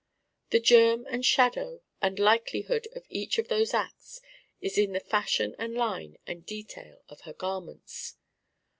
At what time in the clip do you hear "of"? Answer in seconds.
2.95-3.05, 3.37-3.49, 7.07-7.21